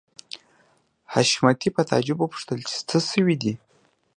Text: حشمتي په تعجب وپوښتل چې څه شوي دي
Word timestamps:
حشمتي 1.13 1.69
په 1.75 1.81
تعجب 1.89 2.17
وپوښتل 2.21 2.59
چې 2.69 2.77
څه 2.89 2.97
شوي 3.11 3.35
دي 3.43 3.53